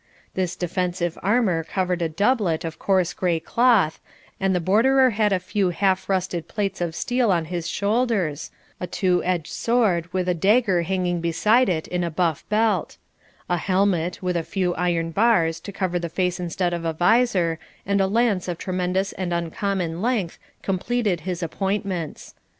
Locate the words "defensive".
0.55-1.15